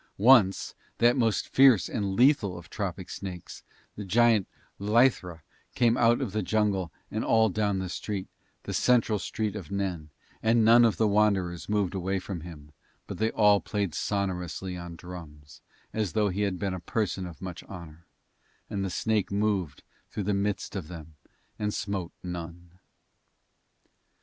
[0.17, 3.61] Once that most fierce and lethal of tropic snakes,
[3.95, 4.47] the giant
[4.79, 5.41] lythra,
[5.75, 8.27] came out of the jungle and all down the street,
[8.63, 10.09] the central street of Nen,
[10.41, 12.71] and none of the Wanderers moved away from him,
[13.05, 15.61] but they all played sonorously on drums,
[15.93, 18.07] as though he had been a person of much honour;
[18.71, 21.15] and the snake moved through the midst of them
[21.59, 22.71] and smote none.